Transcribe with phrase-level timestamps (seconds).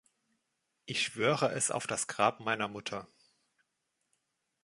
[0.87, 3.07] Ich schwöre es auf das Grab meiner Mutter.